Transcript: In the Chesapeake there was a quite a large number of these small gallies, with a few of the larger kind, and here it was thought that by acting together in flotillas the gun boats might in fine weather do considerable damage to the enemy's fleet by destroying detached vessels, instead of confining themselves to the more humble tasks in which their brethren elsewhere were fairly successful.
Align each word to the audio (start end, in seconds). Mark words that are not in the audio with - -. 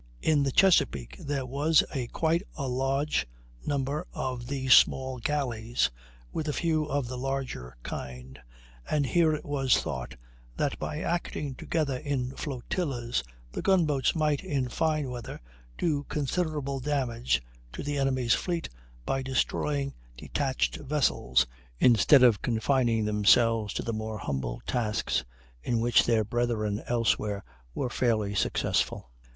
In 0.23 0.41
the 0.41 0.51
Chesapeake 0.51 1.15
there 1.19 1.45
was 1.45 1.83
a 1.93 2.07
quite 2.07 2.41
a 2.57 2.67
large 2.67 3.27
number 3.63 4.07
of 4.13 4.47
these 4.47 4.73
small 4.73 5.19
gallies, 5.19 5.91
with 6.33 6.47
a 6.47 6.53
few 6.53 6.85
of 6.85 7.07
the 7.07 7.19
larger 7.19 7.77
kind, 7.83 8.39
and 8.89 9.05
here 9.05 9.31
it 9.35 9.45
was 9.45 9.77
thought 9.79 10.15
that 10.57 10.79
by 10.79 11.01
acting 11.01 11.53
together 11.53 11.97
in 11.97 12.31
flotillas 12.31 13.23
the 13.51 13.61
gun 13.61 13.85
boats 13.85 14.15
might 14.15 14.43
in 14.43 14.69
fine 14.69 15.07
weather 15.11 15.39
do 15.77 16.03
considerable 16.05 16.79
damage 16.79 17.43
to 17.71 17.83
the 17.83 17.99
enemy's 17.99 18.33
fleet 18.33 18.69
by 19.05 19.21
destroying 19.21 19.93
detached 20.17 20.77
vessels, 20.77 21.45
instead 21.79 22.23
of 22.23 22.41
confining 22.41 23.05
themselves 23.05 23.71
to 23.75 23.83
the 23.83 23.93
more 23.93 24.17
humble 24.17 24.63
tasks 24.65 25.23
in 25.61 25.79
which 25.79 26.07
their 26.07 26.23
brethren 26.23 26.81
elsewhere 26.87 27.43
were 27.75 27.87
fairly 27.87 28.33
successful. 28.33 29.11